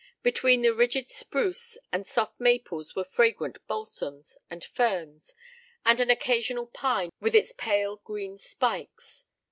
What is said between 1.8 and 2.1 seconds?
and